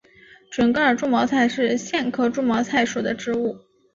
[0.49, 3.55] 准噶尔猪毛菜是苋科猪毛菜属的植物。